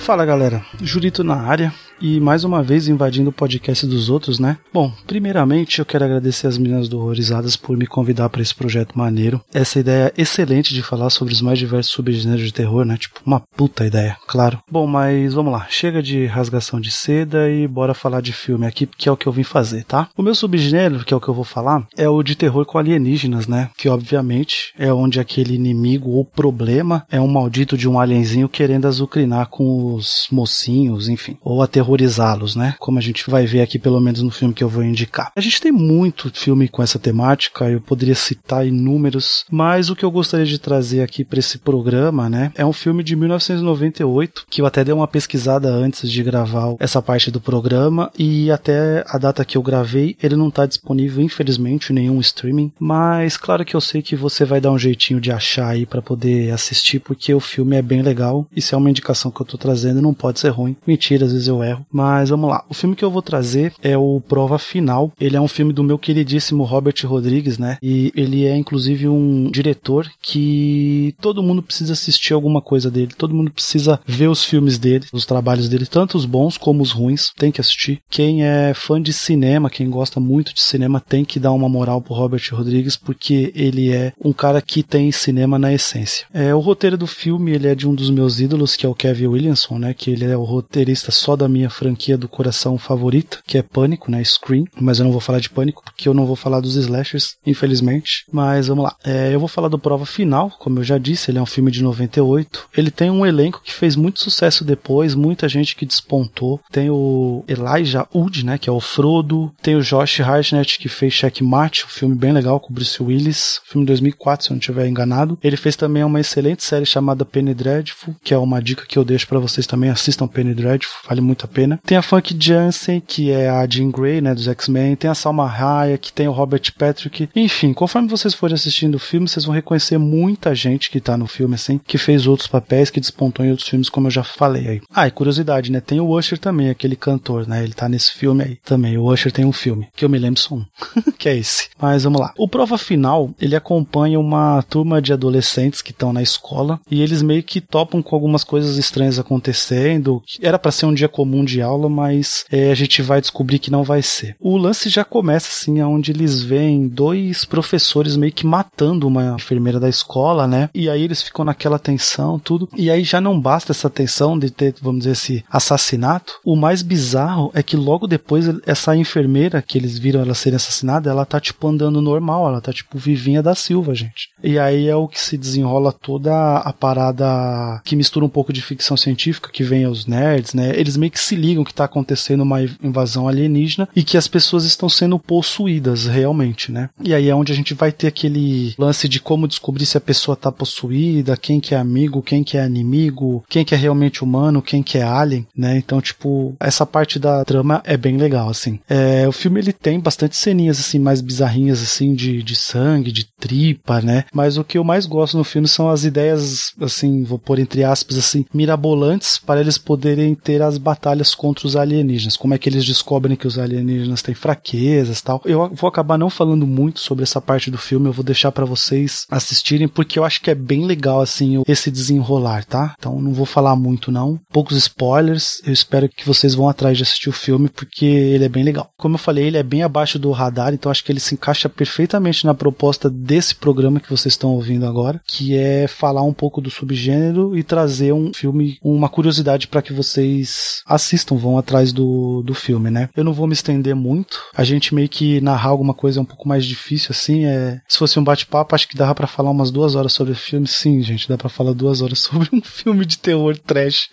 [0.00, 4.58] Fala galera, Jurito na área e mais uma vez invadindo o podcast dos outros, né?
[4.72, 8.96] Bom, primeiramente eu quero agradecer as meninas do Horrorizadas por me convidar para esse projeto
[8.96, 9.40] maneiro.
[9.52, 12.96] Essa ideia excelente de falar sobre os mais diversos subgêneros de terror, né?
[12.96, 14.58] Tipo, uma puta ideia, claro.
[14.70, 18.86] Bom, mas vamos lá, chega de rasgação de seda e bora falar de filme aqui,
[18.86, 20.08] que é o que eu vim fazer, tá?
[20.16, 22.78] O meu subgênero, que é o que eu vou falar, é o de terror com
[22.78, 23.70] alienígenas, né?
[23.76, 28.86] Que obviamente é onde aquele inimigo ou problema é um maldito de um alienzinho querendo
[28.86, 32.74] azucrinar com os mocinhos, enfim, ou aterrorizá-los, né?
[32.78, 35.32] Como a gente vai ver aqui, pelo menos no filme que eu vou indicar.
[35.36, 40.04] A gente tem muito filme com essa temática, eu poderia citar inúmeros, mas o que
[40.04, 44.60] eu gostaria de trazer aqui para esse programa, né, é um filme de 1998, que
[44.60, 49.18] eu até dei uma pesquisada antes de gravar essa parte do programa, e até a
[49.18, 53.74] data que eu gravei, ele não está disponível, infelizmente, em nenhum streaming, mas claro que
[53.74, 57.32] eu sei que você vai dar um jeitinho de achar aí para poder assistir, porque
[57.34, 60.40] o filme é bem legal, isso é uma indicação que eu tô trazendo não pode
[60.40, 60.76] ser ruim.
[60.86, 61.79] Mentira, às vezes eu erro.
[61.90, 62.64] Mas vamos lá.
[62.68, 65.12] O filme que eu vou trazer é o Prova Final.
[65.20, 67.78] Ele é um filme do meu queridíssimo Robert Rodrigues, né?
[67.82, 73.12] E ele é inclusive um diretor que todo mundo precisa assistir alguma coisa dele.
[73.16, 76.92] Todo mundo precisa ver os filmes dele, os trabalhos dele, tanto os bons como os
[76.92, 77.32] ruins.
[77.36, 78.00] Tem que assistir.
[78.08, 82.00] Quem é fã de cinema, quem gosta muito de cinema, tem que dar uma moral
[82.00, 86.26] pro Robert Rodrigues porque ele é um cara que tem cinema na essência.
[86.32, 88.94] É, o roteiro do filme ele é de um dos meus ídolos, que é o
[88.94, 89.94] Kevin Williamson né?
[89.94, 94.10] Que ele é o roteirista só da minha franquia do coração favorita, que é Pânico,
[94.10, 94.22] né?
[94.24, 94.64] Scream.
[94.80, 98.24] Mas eu não vou falar de Pânico, porque eu não vou falar dos slashers, infelizmente.
[98.32, 98.96] Mas vamos lá.
[99.04, 101.70] É, eu vou falar do Prova Final, como eu já disse, ele é um filme
[101.70, 102.68] de 98.
[102.76, 106.60] Ele tem um elenco que fez muito sucesso depois, muita gente que despontou.
[106.70, 108.58] Tem o Elijah Wood, né?
[108.58, 109.52] Que é o Frodo.
[109.62, 113.60] Tem o Josh Hartnett, que fez Checkmate, um filme bem legal com o Bruce Willis.
[113.64, 115.38] Filme de 2004, se eu não estiver enganado.
[115.42, 119.04] Ele fez também uma excelente série chamada Penny Dreadful, que é uma dica que eu
[119.04, 121.59] deixo para vocês vocês também assistam Penny Dreadful, vale muito a pena.
[121.84, 124.96] Tem a Funk Jansen, que é a Jean Grey, né, dos X-Men.
[124.96, 127.28] Tem a Salma Hayek, tem o Robert Patrick.
[127.34, 131.26] Enfim, conforme vocês forem assistindo o filme, vocês vão reconhecer muita gente que tá no
[131.26, 134.68] filme, assim, que fez outros papéis, que despontou em outros filmes, como eu já falei
[134.68, 134.80] aí.
[134.94, 138.44] Ah, e curiosidade, né, tem o Usher também, aquele cantor, né, ele tá nesse filme
[138.44, 138.96] aí também.
[138.96, 140.64] O Usher tem um filme, que eu me lembro só um,
[141.18, 141.68] que é esse.
[141.80, 142.32] Mas vamos lá.
[142.36, 147.22] O Prova Final, ele acompanha uma turma de adolescentes que estão na escola e eles
[147.22, 150.22] meio que topam com algumas coisas estranhas acontecendo.
[150.40, 153.70] Era para ser um dia comum de aula, mas é, a gente vai descobrir que
[153.70, 154.36] não vai ser.
[154.40, 159.80] O lance já começa assim, onde eles veem dois professores meio que matando uma enfermeira
[159.80, 160.68] da escola, né?
[160.74, 162.68] E aí eles ficam naquela tensão, tudo.
[162.76, 166.34] E aí já não basta essa tensão de ter, vamos dizer, esse assassinato.
[166.44, 171.10] O mais bizarro é que logo depois essa enfermeira que eles viram ela ser assassinada,
[171.10, 174.28] ela tá tipo andando normal, ela tá tipo vivinha da Silva, gente.
[174.42, 178.62] E aí é o que se desenrola toda a parada que mistura um pouco de
[178.62, 180.72] ficção científica que vem aos nerds, né?
[180.74, 184.64] Eles meio que se ligam que está acontecendo uma invasão alienígena e que as pessoas
[184.64, 186.90] estão sendo possuídas realmente, né?
[187.02, 190.00] E aí é onde a gente vai ter aquele lance de como descobrir se a
[190.00, 194.24] pessoa está possuída, quem que é amigo, quem que é inimigo, quem que é realmente
[194.24, 195.78] humano, quem que é alien, né?
[195.78, 198.80] Então, tipo, essa parte da trama é bem legal, assim.
[198.88, 203.24] É, o filme ele tem bastante ceninhas assim mais bizarrinhas assim de, de sangue, de
[203.38, 204.24] tripa, né?
[204.34, 207.84] Mas o que eu mais gosto no filme são as ideias assim, vou pôr entre
[207.84, 212.36] aspas assim, mirabolantes para eles poderem ter as batalhas contra os alienígenas.
[212.36, 215.40] Como é que eles descobrem que os alienígenas têm fraquezas tal.
[215.44, 218.64] Eu vou acabar não falando muito sobre essa parte do filme, eu vou deixar para
[218.64, 222.94] vocês assistirem, porque eu acho que é bem legal, assim, esse desenrolar, tá?
[222.98, 224.40] Então não vou falar muito, não.
[224.52, 228.48] Poucos spoilers, eu espero que vocês vão atrás de assistir o filme, porque ele é
[228.48, 228.90] bem legal.
[228.96, 231.68] Como eu falei, ele é bem abaixo do radar, então acho que ele se encaixa
[231.68, 236.60] perfeitamente na proposta desse programa que vocês estão ouvindo agora, que é falar um pouco
[236.60, 241.92] do subgênero e trazer um filme, uma curiosidade para que vocês assistam assistam, vão atrás
[241.92, 243.08] do, do filme, né?
[243.16, 244.40] Eu não vou me estender muito.
[244.54, 247.44] A gente meio que narrar alguma coisa é um pouco mais difícil, assim.
[247.44, 247.80] É...
[247.88, 250.66] Se fosse um bate-papo, acho que dava para falar umas duas horas sobre o filme.
[250.66, 254.08] Sim, gente, dá para falar duas horas sobre um filme de terror trash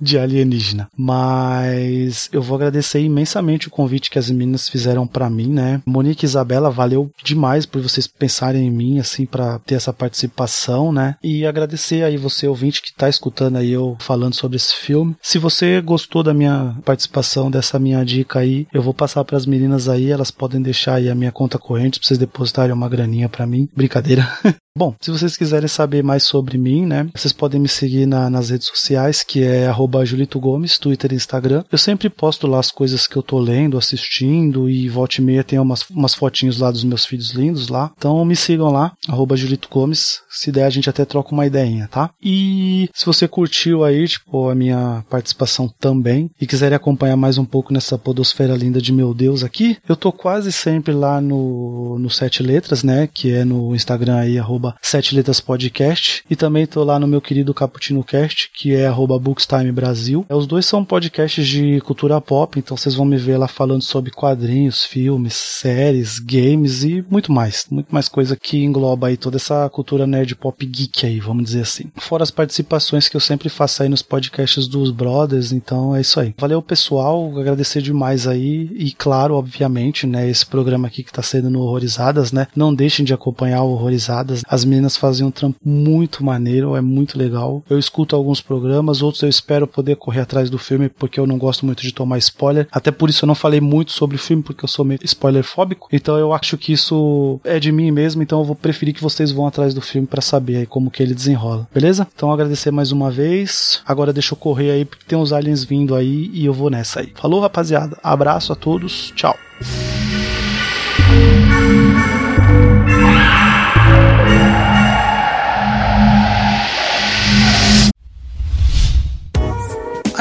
[0.00, 0.88] de alienígena.
[0.96, 5.80] Mas eu vou agradecer imensamente o convite que as meninas fizeram para mim, né?
[5.86, 10.92] Monique e Isabela, valeu demais por vocês pensarem em mim, assim, para ter essa participação,
[10.92, 11.16] né?
[11.22, 15.16] E agradecer aí você, ouvinte, que tá escutando aí eu falando sobre esse filme.
[15.22, 16.41] Se você gostou da minha
[16.84, 20.94] participação, dessa minha dica aí, eu vou passar para as meninas aí, elas podem deixar
[20.94, 23.68] aí a minha conta corrente pra vocês depositarem uma graninha para mim.
[23.74, 24.26] Brincadeira.
[24.74, 28.48] Bom, se vocês quiserem saber mais sobre mim, né, vocês podem me seguir na, nas
[28.48, 29.70] redes sociais, que é
[30.04, 31.62] Julito Gomes, Twitter e Instagram.
[31.70, 35.44] Eu sempre posto lá as coisas que eu tô lendo, assistindo, e volta e meia
[35.44, 37.92] tem umas, umas fotinhos lá dos meus filhos lindos lá.
[37.98, 38.92] Então me sigam lá,
[39.36, 40.22] Julito Gomes.
[40.30, 42.08] Se der, a gente até troca uma ideinha, tá?
[42.22, 47.44] E se você curtiu aí, tipo, a minha participação também, e quiser acompanhar mais um
[47.44, 52.08] pouco nessa podosfera linda de meu Deus aqui, eu tô quase sempre lá no, no
[52.08, 56.22] Sete Letras, né, que é no Instagram aí, arroba Sete Letras Podcast.
[56.30, 60.24] E também tô lá no meu querido Caputino Cast, que é arroba Bookstime Brasil.
[60.30, 64.12] Os dois são podcasts de cultura pop, então vocês vão me ver lá falando sobre
[64.12, 67.66] quadrinhos, filmes, séries, games e muito mais.
[67.70, 71.62] Muito mais coisa que engloba aí toda essa cultura nerd pop geek aí, vamos dizer
[71.62, 71.90] assim.
[71.96, 76.20] Fora as participações que eu sempre faço aí nos podcasts dos brothers, então é isso
[76.20, 76.34] aí.
[76.38, 81.50] Valeu pessoal, agradecer demais aí e claro, obviamente, né, esse programa aqui que tá sendo
[81.50, 84.42] no Horrorizadas, né, não deixem de acompanhar o Horrorizadas.
[84.52, 87.64] As meninas fazem um trampo muito maneiro, é muito legal.
[87.70, 91.38] Eu escuto alguns programas, outros eu espero poder correr atrás do filme porque eu não
[91.38, 92.68] gosto muito de tomar spoiler.
[92.70, 95.42] Até por isso eu não falei muito sobre o filme porque eu sou meio spoiler
[95.42, 95.88] fóbico.
[95.90, 99.32] Então eu acho que isso é de mim mesmo, então eu vou preferir que vocês
[99.32, 101.66] vão atrás do filme para saber aí como que ele desenrola.
[101.72, 102.06] Beleza?
[102.14, 103.80] Então agradecer mais uma vez.
[103.86, 107.00] Agora deixa eu correr aí porque tem uns aliens vindo aí e eu vou nessa
[107.00, 107.10] aí.
[107.14, 107.96] Falou, rapaziada.
[108.02, 109.14] Abraço a todos.
[109.16, 109.34] Tchau.